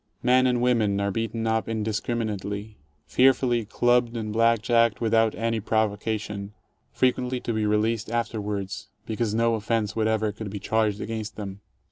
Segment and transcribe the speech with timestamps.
[0.23, 6.53] Men and women are beaten up indiscriminately, fear fully clubbed and blackjacked without any provocation,
[6.91, 11.61] frequently to be released afterwards because no offence whatever could be charged against them.